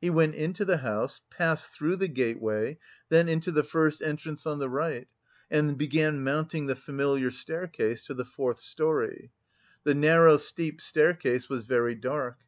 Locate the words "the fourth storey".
8.14-9.32